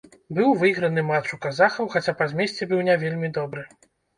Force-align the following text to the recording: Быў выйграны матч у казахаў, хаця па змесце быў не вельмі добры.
Быў 0.37 0.53
выйграны 0.61 1.03
матч 1.09 1.27
у 1.37 1.39
казахаў, 1.45 1.91
хаця 1.97 2.17
па 2.23 2.29
змесце 2.35 2.71
быў 2.73 2.85
не 2.91 2.99
вельмі 3.07 3.33
добры. 3.41 3.71